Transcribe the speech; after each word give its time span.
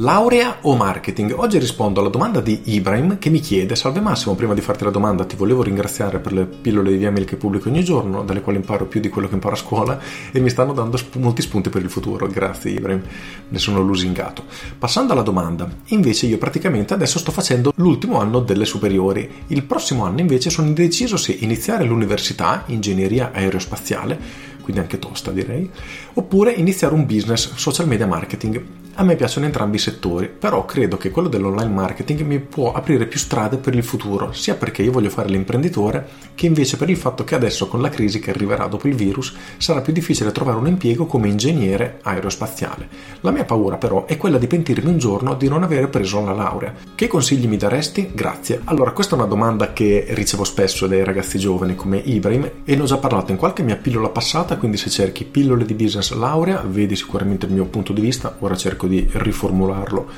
Laurea 0.00 0.58
o 0.60 0.76
marketing? 0.76 1.32
Oggi 1.34 1.58
rispondo 1.58 2.00
alla 2.00 2.10
domanda 2.10 2.42
di 2.42 2.60
Ibrahim 2.64 3.16
che 3.16 3.30
mi 3.30 3.40
chiede 3.40 3.74
Salve 3.76 4.00
Massimo, 4.00 4.34
prima 4.34 4.52
di 4.52 4.60
farti 4.60 4.84
la 4.84 4.90
domanda 4.90 5.24
ti 5.24 5.36
volevo 5.36 5.62
ringraziare 5.62 6.18
per 6.18 6.34
le 6.34 6.44
pillole 6.44 6.98
di 6.98 7.08
mail 7.08 7.24
che 7.24 7.36
pubblico 7.36 7.70
ogni 7.70 7.82
giorno, 7.82 8.22
dalle 8.22 8.42
quali 8.42 8.58
imparo 8.58 8.84
più 8.84 9.00
di 9.00 9.08
quello 9.08 9.26
che 9.26 9.32
imparo 9.32 9.54
a 9.54 9.58
scuola 9.58 9.98
e 10.32 10.38
mi 10.38 10.50
stanno 10.50 10.74
dando 10.74 10.98
sp- 10.98 11.16
molti 11.16 11.40
spunti 11.40 11.70
per 11.70 11.80
il 11.80 11.88
futuro. 11.88 12.26
Grazie 12.26 12.72
Ibrahim, 12.72 13.00
ne 13.48 13.58
sono 13.58 13.80
lusingato. 13.80 14.44
Passando 14.78 15.14
alla 15.14 15.22
domanda, 15.22 15.66
invece 15.86 16.26
io 16.26 16.36
praticamente 16.36 16.92
adesso 16.92 17.18
sto 17.18 17.32
facendo 17.32 17.72
l'ultimo 17.76 18.20
anno 18.20 18.40
delle 18.40 18.66
superiori. 18.66 19.26
Il 19.46 19.62
prossimo 19.62 20.04
anno 20.04 20.20
invece 20.20 20.50
sono 20.50 20.66
indeciso 20.66 21.16
se 21.16 21.32
iniziare 21.32 21.84
l'università, 21.84 22.64
ingegneria 22.66 23.30
aerospaziale, 23.32 24.20
quindi 24.60 24.82
anche 24.82 24.98
tosta 24.98 25.30
direi, 25.30 25.70
oppure 26.12 26.52
iniziare 26.52 26.92
un 26.92 27.06
business 27.06 27.54
social 27.54 27.86
media 27.88 28.06
marketing. 28.06 28.84
A 28.98 29.02
me 29.02 29.14
piacciono 29.14 29.44
entrambi 29.44 29.76
i 29.76 29.78
settori, 29.78 30.26
però 30.26 30.64
credo 30.64 30.96
che 30.96 31.10
quello 31.10 31.28
dell'online 31.28 31.70
marketing 31.70 32.22
mi 32.22 32.38
può 32.38 32.72
aprire 32.72 33.04
più 33.04 33.18
strade 33.18 33.58
per 33.58 33.74
il 33.74 33.84
futuro, 33.84 34.32
sia 34.32 34.54
perché 34.54 34.80
io 34.80 34.90
voglio 34.90 35.10
fare 35.10 35.28
l'imprenditore, 35.28 36.08
che 36.34 36.46
invece 36.46 36.78
per 36.78 36.88
il 36.88 36.96
fatto 36.96 37.22
che 37.22 37.34
adesso 37.34 37.68
con 37.68 37.82
la 37.82 37.90
crisi 37.90 38.20
che 38.20 38.30
arriverà 38.30 38.66
dopo 38.68 38.88
il 38.88 38.94
virus 38.94 39.34
sarà 39.58 39.82
più 39.82 39.92
difficile 39.92 40.32
trovare 40.32 40.56
un 40.56 40.66
impiego 40.66 41.04
come 41.04 41.28
ingegnere 41.28 41.98
aerospaziale. 42.00 42.88
La 43.20 43.32
mia 43.32 43.44
paura 43.44 43.76
però 43.76 44.06
è 44.06 44.16
quella 44.16 44.38
di 44.38 44.46
pentirmi 44.46 44.88
un 44.88 44.96
giorno 44.96 45.34
di 45.34 45.46
non 45.46 45.62
aver 45.62 45.90
preso 45.90 46.24
la 46.24 46.32
laurea. 46.32 46.72
Che 46.94 47.06
consigli 47.06 47.46
mi 47.46 47.58
daresti? 47.58 48.12
Grazie. 48.14 48.62
Allora, 48.64 48.92
questa 48.92 49.14
è 49.14 49.18
una 49.18 49.28
domanda 49.28 49.74
che 49.74 50.06
ricevo 50.08 50.44
spesso 50.44 50.86
dai 50.86 51.04
ragazzi 51.04 51.38
giovani 51.38 51.74
come 51.74 51.98
Ibrahim 51.98 52.50
e 52.64 52.74
ne 52.74 52.80
ho 52.80 52.86
già 52.86 52.96
parlato 52.96 53.30
in 53.30 53.36
qualche 53.36 53.62
mia 53.62 53.76
pillola 53.76 54.08
passata, 54.08 54.56
quindi 54.56 54.78
se 54.78 54.88
cerchi 54.88 55.24
pillole 55.24 55.66
di 55.66 55.74
business 55.74 56.12
laurea, 56.12 56.64
vedi 56.66 56.96
sicuramente 56.96 57.44
il 57.44 57.52
mio 57.52 57.66
punto 57.66 57.92
di 57.92 58.00
vista, 58.00 58.36
ora 58.38 58.56
cerco 58.56 58.84
di 58.86 59.08
riformularlo 59.10 60.08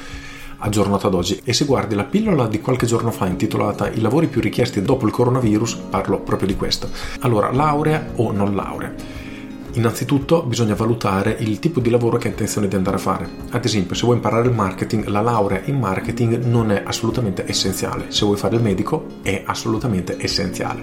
aggiornato 0.59 1.07
ad 1.07 1.15
oggi 1.15 1.41
e 1.45 1.53
se 1.53 1.65
guardi 1.65 1.95
la 1.95 2.05
pillola 2.05 2.47
di 2.47 2.61
qualche 2.61 2.87
giorno 2.87 3.11
fa 3.11 3.27
intitolata 3.27 3.89
I 3.91 4.01
lavori 4.01 4.27
più 4.27 4.41
richiesti 4.41 4.83
dopo 4.83 5.07
il 5.07 5.13
coronavirus 5.13 5.75
parlo 5.91 6.21
proprio 6.21 6.49
di 6.49 6.57
questo. 6.57 6.89
Allora, 7.21 7.53
laurea 7.53 8.13
o 8.17 8.33
non 8.33 8.55
laurea? 8.55 8.93
Innanzitutto 9.73 10.43
bisogna 10.43 10.75
valutare 10.75 11.37
il 11.39 11.59
tipo 11.61 11.79
di 11.79 11.91
lavoro 11.91 12.17
che 12.17 12.27
hai 12.27 12.33
intenzione 12.33 12.67
di 12.67 12.75
andare 12.75 12.97
a 12.97 13.01
fare. 13.01 13.29
Ad 13.51 13.65
esempio, 13.65 13.95
se 13.95 14.03
vuoi 14.03 14.17
imparare 14.17 14.49
il 14.49 14.55
marketing, 14.55 15.07
la 15.07 15.21
laurea 15.21 15.63
in 15.67 15.79
marketing 15.79 16.43
non 16.45 16.73
è 16.73 16.83
assolutamente 16.85 17.45
essenziale. 17.47 18.07
Se 18.09 18.25
vuoi 18.25 18.39
fare 18.39 18.57
il 18.57 18.63
medico, 18.63 19.07
è 19.23 19.43
assolutamente 19.47 20.17
essenziale. 20.19 20.81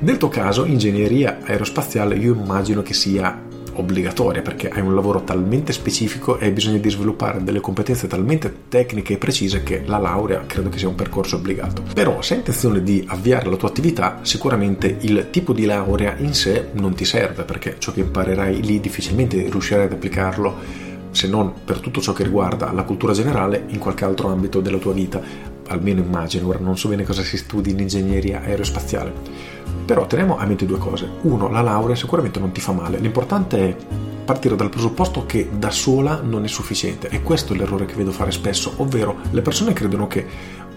Nel 0.00 0.18
tuo 0.18 0.28
caso, 0.28 0.64
ingegneria 0.64 1.38
aerospaziale, 1.42 2.16
io 2.16 2.34
immagino 2.34 2.82
che 2.82 2.94
sia 2.94 3.46
obbligatoria 3.78 4.42
perché 4.42 4.68
hai 4.68 4.80
un 4.80 4.94
lavoro 4.94 5.22
talmente 5.22 5.72
specifico 5.72 6.38
e 6.38 6.46
hai 6.46 6.50
bisogno 6.52 6.78
di 6.78 6.90
sviluppare 6.90 7.42
delle 7.42 7.60
competenze 7.60 8.06
talmente 8.06 8.52
tecniche 8.68 9.14
e 9.14 9.18
precise 9.18 9.62
che 9.62 9.82
la 9.86 9.98
laurea 9.98 10.44
credo 10.46 10.68
che 10.68 10.78
sia 10.78 10.88
un 10.88 10.94
percorso 10.94 11.36
obbligato. 11.36 11.82
Però 11.94 12.20
se 12.22 12.34
hai 12.34 12.40
intenzione 12.40 12.82
di 12.82 13.04
avviare 13.06 13.48
la 13.48 13.56
tua 13.56 13.68
attività, 13.68 14.20
sicuramente 14.22 14.96
il 15.00 15.28
tipo 15.30 15.52
di 15.52 15.64
laurea 15.64 16.16
in 16.18 16.34
sé 16.34 16.68
non 16.72 16.94
ti 16.94 17.04
serve 17.04 17.44
perché 17.44 17.76
ciò 17.78 17.92
che 17.92 18.00
imparerai 18.00 18.62
lì 18.62 18.80
difficilmente 18.80 19.48
riuscirai 19.48 19.86
ad 19.86 19.92
applicarlo 19.92 20.86
se 21.10 21.26
non 21.26 21.52
per 21.64 21.80
tutto 21.80 22.00
ciò 22.00 22.12
che 22.12 22.22
riguarda 22.22 22.70
la 22.72 22.82
cultura 22.82 23.12
generale 23.12 23.64
in 23.68 23.78
qualche 23.78 24.04
altro 24.04 24.28
ambito 24.28 24.60
della 24.60 24.78
tua 24.78 24.92
vita, 24.92 25.20
almeno 25.68 26.00
immagino, 26.00 26.48
ora 26.48 26.58
non 26.58 26.76
so 26.76 26.88
bene 26.88 27.04
cosa 27.04 27.22
si 27.22 27.36
studi 27.36 27.70
in 27.70 27.78
ingegneria 27.78 28.42
aerospaziale 28.42 29.56
però 29.88 30.06
teniamo 30.06 30.36
a 30.36 30.44
mente 30.44 30.66
due 30.66 30.76
cose. 30.76 31.08
Uno, 31.22 31.48
la 31.48 31.62
laurea 31.62 31.96
sicuramente 31.96 32.38
non 32.38 32.52
ti 32.52 32.60
fa 32.60 32.72
male, 32.72 32.98
l'importante 32.98 33.68
è 33.70 33.76
partire 34.22 34.54
dal 34.54 34.68
presupposto 34.68 35.24
che 35.24 35.48
da 35.50 35.70
sola 35.70 36.20
non 36.20 36.44
è 36.44 36.48
sufficiente 36.48 37.08
e 37.08 37.22
questo 37.22 37.54
è 37.54 37.56
l'errore 37.56 37.86
che 37.86 37.94
vedo 37.94 38.12
fare 38.12 38.30
spesso, 38.30 38.74
ovvero 38.76 39.16
le 39.30 39.40
persone 39.40 39.72
credono 39.72 40.06
che 40.06 40.26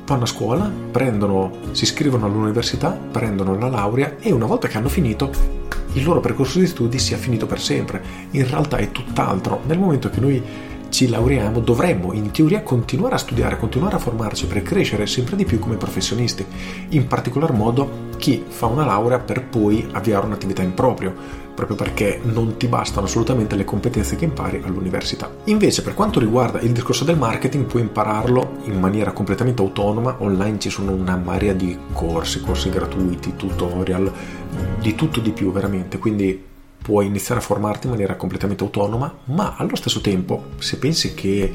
vanno 0.06 0.24
a 0.24 0.28
scuola, 0.28 0.72
prendono, 0.92 1.52
si 1.72 1.84
iscrivono 1.84 2.26
all'università, 2.26 2.92
prendono 2.92 3.58
la 3.58 3.68
laurea 3.68 4.16
e 4.20 4.32
una 4.32 4.46
volta 4.46 4.70
che 4.70 4.78
hanno 4.78 4.88
finito 4.88 5.30
il 5.92 6.04
loro 6.06 6.22
percorso 6.22 6.60
di 6.60 6.68
studi 6.68 6.98
sia 6.98 7.18
finito 7.18 7.46
per 7.46 7.60
sempre. 7.60 8.02
In 8.32 8.48
realtà 8.48 8.78
è 8.78 8.92
tutt'altro. 8.92 9.60
Nel 9.66 9.78
momento 9.78 10.10
che 10.10 10.22
noi 10.22 10.42
ci 10.92 11.08
laureiamo 11.08 11.62
dovremmo 11.62 12.12
in 12.14 12.32
teoria 12.32 12.62
continuare 12.62 13.16
a 13.16 13.18
studiare, 13.18 13.58
continuare 13.58 13.96
a 13.96 14.00
formarci 14.00 14.46
per 14.46 14.62
crescere 14.62 15.08
sempre 15.08 15.36
di 15.36 15.46
più 15.46 15.58
come 15.58 15.78
professionisti, 15.78 16.46
in 16.90 17.08
particolar 17.08 17.54
modo 17.54 18.10
chi 18.18 18.44
fa 18.46 18.68
una 18.68 18.86
laurea 18.86 19.18
per 19.18 19.46
poi 19.46 19.88
avviare 19.94 20.26
un'attività 20.26 20.62
in 20.62 20.74
proprio, 20.74 21.16
proprio 21.56 21.78
perché 21.78 22.20
non 22.24 22.58
ti 22.58 22.68
bastano 22.68 23.06
assolutamente 23.06 23.56
le 23.56 23.64
competenze 23.64 24.16
che 24.16 24.26
impari 24.26 24.62
all'università. 24.64 25.34
Invece 25.46 25.82
per 25.82 25.94
quanto 25.94 26.20
riguarda 26.20 26.60
il 26.60 26.72
discorso 26.72 27.06
del 27.06 27.18
marketing 27.18 27.66
puoi 27.66 27.84
impararlo 27.84 28.58
in 28.66 28.78
maniera 28.78 29.14
completamente 29.14 29.62
autonoma, 29.62 30.18
online 30.20 30.60
ci 30.60 30.70
sono 30.70 30.92
una 30.92 31.16
marea 31.16 31.54
di 31.54 31.78
corsi, 31.94 32.42
corsi 32.42 32.70
gratuiti, 32.70 33.36
tutorial, 33.36 34.12
di 34.80 34.94
tutto 34.96 35.22
di 35.22 35.32
più 35.32 35.52
veramente, 35.52 35.98
quindi 35.98 36.50
puoi 36.82 37.06
iniziare 37.06 37.40
a 37.40 37.44
formarti 37.44 37.86
in 37.86 37.92
maniera 37.92 38.16
completamente 38.16 38.64
autonoma, 38.64 39.20
ma 39.26 39.56
allo 39.58 39.76
stesso 39.76 40.02
tempo, 40.02 40.46
se 40.58 40.78
pensi 40.78 41.14
che 41.14 41.54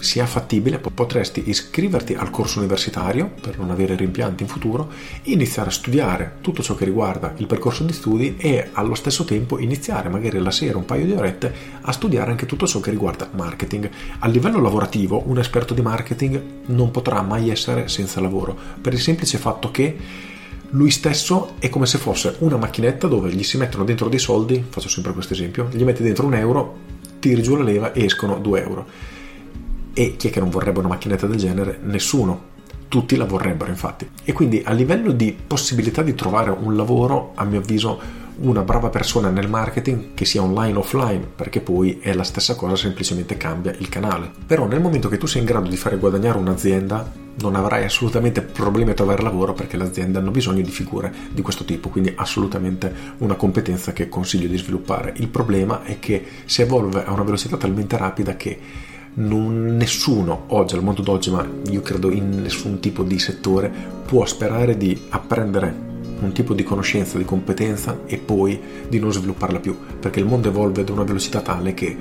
sia 0.00 0.26
fattibile, 0.26 0.78
potresti 0.78 1.48
iscriverti 1.48 2.14
al 2.14 2.30
corso 2.30 2.58
universitario 2.58 3.30
per 3.40 3.58
non 3.58 3.70
avere 3.70 3.94
rimpianti 3.96 4.42
in 4.42 4.48
futuro, 4.48 4.90
iniziare 5.24 5.68
a 5.68 5.72
studiare 5.72 6.36
tutto 6.40 6.62
ciò 6.62 6.74
che 6.74 6.84
riguarda 6.84 7.34
il 7.36 7.46
percorso 7.46 7.84
di 7.84 7.92
studi 7.92 8.36
e 8.38 8.70
allo 8.72 8.94
stesso 8.94 9.24
tempo 9.24 9.58
iniziare 9.58 10.08
magari 10.08 10.38
la 10.38 10.50
sera 10.50 10.78
un 10.78 10.86
paio 10.86 11.04
di 11.04 11.12
orette 11.12 11.52
a 11.82 11.92
studiare 11.92 12.30
anche 12.30 12.46
tutto 12.46 12.66
ciò 12.66 12.80
che 12.80 12.90
riguarda 12.90 13.28
marketing. 13.32 13.90
A 14.20 14.28
livello 14.28 14.60
lavorativo 14.60 15.22
un 15.26 15.38
esperto 15.38 15.74
di 15.74 15.82
marketing 15.82 16.42
non 16.66 16.90
potrà 16.90 17.20
mai 17.22 17.50
essere 17.50 17.88
senza 17.88 18.20
lavoro, 18.20 18.56
per 18.80 18.94
il 18.94 19.00
semplice 19.00 19.38
fatto 19.38 19.70
che 19.70 19.96
lui 20.70 20.90
stesso 20.90 21.54
è 21.58 21.68
come 21.68 21.86
se 21.86 21.98
fosse 21.98 22.36
una 22.40 22.56
macchinetta 22.56 23.08
dove 23.08 23.30
gli 23.30 23.42
si 23.42 23.56
mettono 23.56 23.84
dentro 23.84 24.08
dei 24.08 24.18
soldi, 24.20 24.64
faccio 24.68 24.88
sempre 24.88 25.12
questo 25.12 25.32
esempio, 25.32 25.68
gli 25.72 25.82
metti 25.82 26.02
dentro 26.02 26.26
un 26.26 26.34
euro, 26.34 26.76
tiri 27.18 27.42
giù 27.42 27.56
la 27.56 27.64
leva 27.64 27.92
e 27.92 28.04
escono 28.04 28.38
due 28.38 28.62
euro. 28.62 28.86
E 29.92 30.14
chi 30.16 30.28
è 30.28 30.30
che 30.30 30.38
non 30.38 30.50
vorrebbe 30.50 30.78
una 30.78 30.88
macchinetta 30.88 31.26
del 31.26 31.38
genere? 31.38 31.78
Nessuno. 31.82 32.48
Tutti 32.86 33.16
la 33.16 33.24
vorrebbero 33.24 33.70
infatti. 33.70 34.08
E 34.24 34.32
quindi 34.32 34.62
a 34.64 34.72
livello 34.72 35.12
di 35.12 35.36
possibilità 35.44 36.02
di 36.02 36.14
trovare 36.14 36.50
un 36.50 36.76
lavoro, 36.76 37.32
a 37.34 37.44
mio 37.44 37.58
avviso, 37.58 38.00
una 38.40 38.62
brava 38.62 38.88
persona 38.88 39.28
nel 39.28 39.48
marketing 39.48 40.14
che 40.14 40.24
sia 40.24 40.42
online 40.42 40.76
o 40.76 40.80
offline, 40.80 41.26
perché 41.34 41.60
poi 41.60 41.98
è 42.00 42.12
la 42.12 42.22
stessa 42.22 42.54
cosa, 42.54 42.76
semplicemente 42.76 43.36
cambia 43.36 43.74
il 43.78 43.88
canale. 43.88 44.30
Però 44.46 44.66
nel 44.66 44.80
momento 44.80 45.08
che 45.08 45.18
tu 45.18 45.26
sei 45.26 45.40
in 45.40 45.46
grado 45.46 45.68
di 45.68 45.76
fare 45.76 45.98
guadagnare 45.98 46.38
un'azienda, 46.38 47.28
non 47.40 47.54
avrai 47.54 47.84
assolutamente 47.84 48.42
problemi 48.42 48.90
a 48.90 48.94
trovare 48.94 49.22
lavoro 49.22 49.52
perché 49.52 49.76
le 49.76 49.84
aziende 49.84 50.18
hanno 50.18 50.30
bisogno 50.30 50.62
di 50.62 50.70
figure 50.70 51.12
di 51.32 51.42
questo 51.42 51.64
tipo, 51.64 51.88
quindi 51.88 52.12
assolutamente 52.16 52.92
una 53.18 53.34
competenza 53.34 53.92
che 53.92 54.08
consiglio 54.08 54.48
di 54.48 54.58
sviluppare. 54.58 55.14
Il 55.16 55.28
problema 55.28 55.82
è 55.84 55.98
che 55.98 56.24
si 56.44 56.62
evolve 56.62 57.04
a 57.04 57.12
una 57.12 57.22
velocità 57.22 57.56
talmente 57.56 57.96
rapida 57.96 58.36
che 58.36 58.58
non, 59.12 59.76
nessuno 59.76 60.44
oggi, 60.48 60.74
al 60.74 60.82
mondo 60.82 61.02
d'oggi, 61.02 61.30
ma 61.30 61.46
io 61.68 61.80
credo 61.82 62.10
in 62.10 62.42
nessun 62.42 62.80
tipo 62.80 63.02
di 63.02 63.18
settore, 63.18 63.70
può 64.06 64.24
sperare 64.24 64.76
di 64.76 64.98
apprendere 65.10 65.89
un 66.20 66.32
tipo 66.32 66.54
di 66.54 66.62
conoscenza, 66.62 67.18
di 67.18 67.24
competenza 67.24 68.00
e 68.06 68.18
poi 68.18 68.60
di 68.88 68.98
non 68.98 69.12
svilupparla 69.12 69.58
più, 69.60 69.76
perché 69.98 70.20
il 70.20 70.26
mondo 70.26 70.48
evolve 70.48 70.82
ad 70.82 70.88
una 70.88 71.04
velocità 71.04 71.40
tale 71.40 71.74
che 71.74 71.96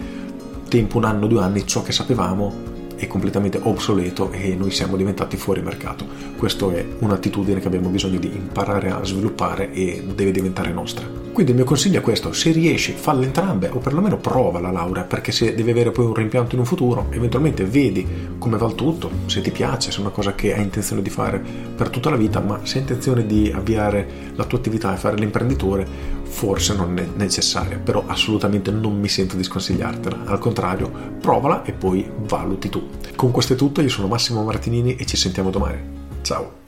tempo 0.67 0.97
un 0.97 1.05
anno, 1.05 1.27
due 1.27 1.41
anni, 1.41 1.65
ciò 1.65 1.81
che 1.81 1.91
sapevamo 1.91 2.77
è 2.95 3.07
completamente 3.07 3.59
obsoleto 3.61 4.31
e 4.31 4.55
noi 4.55 4.71
siamo 4.71 4.97
diventati 4.97 5.37
fuori 5.37 5.61
mercato. 5.61 6.05
Questa 6.35 6.69
è 6.71 6.85
un'attitudine 6.99 7.59
che 7.59 7.67
abbiamo 7.67 7.89
bisogno 7.89 8.19
di 8.19 8.27
imparare 8.27 8.89
a 8.89 9.03
sviluppare 9.03 9.71
e 9.71 10.03
deve 10.13 10.31
diventare 10.31 10.71
nostra. 10.73 11.28
Quindi 11.39 11.55
il 11.55 11.63
mio 11.63 11.69
consiglio 11.69 11.99
è 11.99 12.03
questo, 12.03 12.33
se 12.33 12.51
riesci 12.51 12.91
falle 12.91 13.23
entrambe 13.23 13.69
o 13.69 13.77
perlomeno 13.77 14.17
prova 14.17 14.59
la 14.59 14.71
laurea, 14.71 15.03
perché 15.03 15.31
se 15.31 15.55
devi 15.55 15.71
avere 15.71 15.89
poi 15.89 16.03
un 16.03 16.13
rimpianto 16.13 16.55
in 16.55 16.59
un 16.59 16.65
futuro, 16.65 17.07
eventualmente 17.11 17.63
vedi 17.63 18.05
come 18.37 18.57
va 18.57 18.67
il 18.67 18.75
tutto, 18.75 19.09
se 19.27 19.39
ti 19.39 19.49
piace, 19.49 19.89
se 19.89 19.99
è 19.99 20.01
una 20.01 20.09
cosa 20.09 20.35
che 20.35 20.53
hai 20.53 20.61
intenzione 20.61 21.01
di 21.01 21.09
fare 21.09 21.41
per 21.77 21.87
tutta 21.87 22.09
la 22.09 22.17
vita, 22.17 22.41
ma 22.41 22.59
se 22.63 22.75
hai 22.75 22.81
intenzione 22.81 23.25
di 23.25 23.49
avviare 23.55 24.33
la 24.35 24.43
tua 24.43 24.57
attività 24.57 24.93
e 24.93 24.97
fare 24.97 25.15
l'imprenditore, 25.15 25.87
forse 26.23 26.75
non 26.75 26.99
è 26.99 27.07
necessaria, 27.15 27.77
però 27.77 28.03
assolutamente 28.05 28.69
non 28.69 28.99
mi 28.99 29.07
sento 29.07 29.37
di 29.37 29.43
sconsigliartela, 29.43 30.25
al 30.25 30.39
contrario, 30.39 30.91
provala 31.21 31.63
e 31.63 31.71
poi 31.71 32.05
valuti 32.17 32.67
tu. 32.67 32.85
Con 33.15 33.31
questo 33.31 33.53
è 33.53 33.55
tutto, 33.55 33.79
io 33.79 33.87
sono 33.87 34.07
Massimo 34.09 34.43
Martinini 34.43 34.97
e 34.97 35.05
ci 35.05 35.15
sentiamo 35.15 35.51
domani. 35.51 35.79
Ciao! 36.21 36.58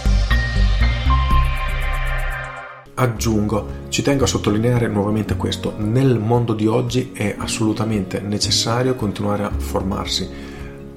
Aggiungo, 3.01 3.87
ci 3.89 4.03
tengo 4.03 4.25
a 4.25 4.27
sottolineare 4.27 4.87
nuovamente 4.87 5.35
questo, 5.35 5.73
nel 5.75 6.19
mondo 6.19 6.53
di 6.53 6.67
oggi 6.67 7.09
è 7.11 7.33
assolutamente 7.35 8.19
necessario 8.19 8.93
continuare 8.93 9.43
a 9.43 9.49
formarsi. 9.49 10.29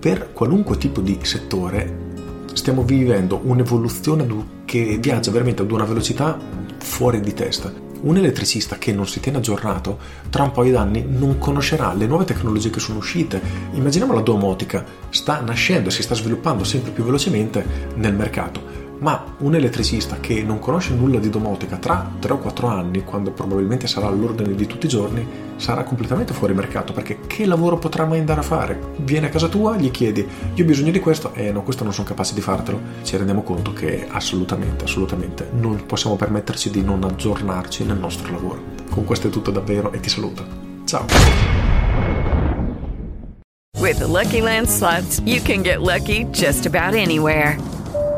Per 0.01 0.35
qualunque 0.35 0.77
tipo 0.77 1.01
di 1.01 1.19
settore 1.23 2.43
stiamo 2.53 2.83
vivendo 2.83 3.41
un'evoluzione 3.43 4.27
che 4.67 4.99
viaggia 5.01 5.31
veramente 5.31 5.63
ad 5.63 5.71
una 5.71 5.87
velocità 5.87 6.39
fuori 6.77 7.21
di 7.21 7.33
testa. 7.33 7.73
Un 8.03 8.19
elettricista 8.19 8.77
che 8.77 8.93
non 8.93 9.07
si 9.07 9.21
tiene 9.21 9.39
aggiornato 9.39 9.99
tra 10.29 10.43
un 10.43 10.53
paio 10.53 10.73
d'anni 10.73 11.07
non 11.09 11.39
conoscerà 11.39 11.95
le 11.95 12.05
nuove 12.05 12.27
tecnologie 12.27 12.69
che 12.69 12.81
sono 12.81 12.99
uscite. 12.99 13.41
Immaginiamo 13.73 14.13
la 14.13 14.21
domotica, 14.21 14.85
sta 15.09 15.41
nascendo 15.41 15.89
e 15.89 15.93
si 15.93 16.03
sta 16.03 16.15
sviluppando 16.15 16.65
sempre 16.65 16.91
più 16.91 17.03
velocemente 17.03 17.65
nel 17.95 18.13
mercato 18.13 18.74
ma 19.05 19.23
un 19.41 19.55
elettricista 19.55 20.17
che 20.19 20.43
non 20.43 20.59
conosce 20.59 20.95
nulla 20.95 21.19
di 21.19 21.29
domotica 21.29 21.77
tra 21.77 22.11
3 22.19 22.33
o 22.33 22.39
4 22.39 22.67
anni, 22.69 23.05
quando 23.05 23.33
probabilmente 23.33 23.87
sarà 23.87 24.07
all'ordine 24.07 24.55
di 24.55 24.67
tutti 24.67 24.87
i 24.87 24.89
giorni, 24.89 25.27
sarà 25.57 25.85
completamente 25.85 26.33
fuori 26.33 26.55
mercato 26.55 26.95
perché 26.95 27.19
che 27.27 27.45
lavoro 27.45 27.77
potrà 27.77 28.07
mai 28.07 28.21
andare 28.21 28.41
a 28.41 28.43
fare? 28.43 28.81
Viene 29.01 29.27
a 29.27 29.29
casa 29.29 29.49
tua, 29.49 29.77
gli 29.77 29.91
chiedi 29.91 30.27
io 30.55 30.65
ho 30.65 30.67
bisogno 30.67 30.91
di 30.91 31.01
questo 31.01 31.35
eh, 31.35 31.53
no, 31.53 31.63
questo 31.63 31.85
non 31.85 31.93
sono 31.93 32.07
capace 32.07 32.33
di 32.33 32.41
fartelo. 32.41 32.81
Ci 33.03 33.15
rendiamo 33.19 33.43
conto 33.43 33.75
che 33.75 34.07
assolutamente, 34.09 34.85
assolutamente 34.85 35.51
non 35.53 35.85
possiamo 35.85 36.17
permetterci 36.17 36.71
di 36.71 36.83
non 36.83 37.05
aggiornarci 37.05 37.85
nel 37.85 37.99
nostro 37.99 38.33
lavoro. 38.33 38.63
Con 38.89 39.05
questo 39.05 39.27
è 39.27 39.31
tutto 39.31 39.51
davvero 39.51 39.93
e 39.93 40.01
ti 40.01 40.09
saluto. 40.09 40.47
Ciao! 40.87 41.05
With 43.79 43.99
the 43.99 44.07
Lucky 44.07 44.41
Land 44.41 44.67
slots, 44.67 45.21
you 45.27 45.43
can 45.43 45.63
get 45.63 45.83
lucky 45.83 46.25
just 46.31 46.65
about 46.65 46.95
anywhere. 46.95 47.59